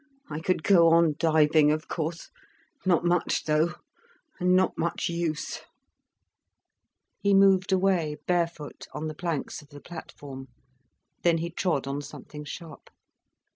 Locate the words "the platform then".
9.69-11.37